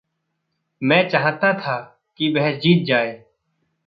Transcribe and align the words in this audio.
मैं 0.83 1.09
चाहता 1.09 1.53
था 1.53 2.01
कि 2.17 2.33
वह 2.33 2.51
जीत 2.51 2.87
जाए। 2.87 3.25